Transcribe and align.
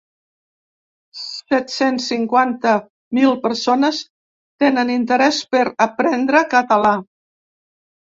Set-cents 1.19 2.07
cinquanta 2.13 2.73
mil 3.19 3.37
persones 3.45 4.01
tenen 4.67 4.97
interès 4.97 5.45
per 5.55 5.65
a 5.71 5.73
aprendre 5.91 6.47
català. 6.59 6.99